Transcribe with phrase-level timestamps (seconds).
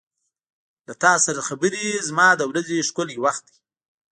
[0.87, 3.57] •له تا سره خبرې زما د ورځې ښکلی وخت دی.